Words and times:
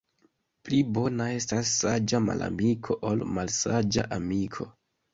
Pli 0.69 0.79
bona 0.97 1.27
estas 1.41 1.75
saĝa 1.83 2.23
malamiko, 2.31 3.01
ol 3.13 3.25
malsaĝa 3.39 4.11
amiko. 4.21 4.73